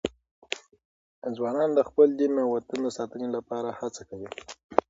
[1.35, 4.29] ځوانان د خپل دین او وطن د ساتنې لپاره هڅه کوي.